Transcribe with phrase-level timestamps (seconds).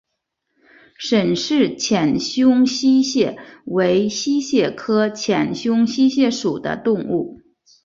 [0.97, 7.39] 沈氏浅胸溪蟹为溪蟹科浅胸溪蟹属的动物。